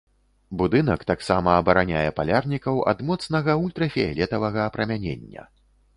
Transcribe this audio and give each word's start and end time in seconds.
Будынак 0.61 1.03
таксама 1.11 1.51
абараняе 1.61 2.09
палярнікаў 2.19 2.81
ад 2.95 3.03
моцнага 3.11 3.51
ультрафіялетавага 3.67 4.59
апрамянення. 4.69 5.43